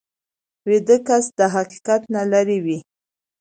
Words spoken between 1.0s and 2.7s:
کس د حقیقت نه لرې